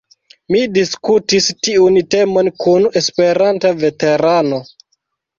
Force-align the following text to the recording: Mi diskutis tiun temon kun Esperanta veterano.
Mi 0.53 0.59
diskutis 0.75 1.49
tiun 1.67 1.99
temon 2.15 2.49
kun 2.63 2.87
Esperanta 3.01 3.71
veterano. 3.83 4.61